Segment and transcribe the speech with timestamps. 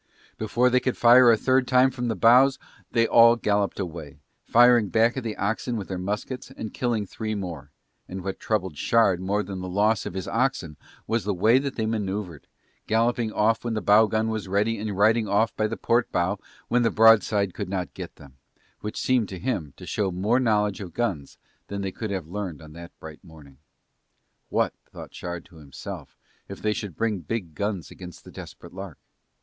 [0.39, 2.57] Before they could fire a third time from the bows
[2.91, 7.35] they all galloped away, firing back at the oxen with their muskets and killing three
[7.35, 7.69] more,
[8.09, 10.75] and what troubled Shard more than the loss of his oxen
[11.05, 12.47] was the way that they manoeuvred,
[12.87, 16.11] galloping off just when the bow gun was ready and riding off by the port
[16.11, 18.37] bow where the broadside could not get them,
[18.79, 21.37] which seemed to him to show more knowledge of guns
[21.67, 23.59] than they could have learned on that bright morning.
[24.49, 26.17] What, thought Shard to himself,
[26.49, 28.97] if they should bring big guns against the Desperate Lark!